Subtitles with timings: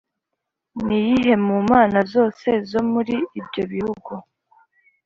[0.85, 4.11] Ni iyihe mu mana zose zo muri ibyo bihugu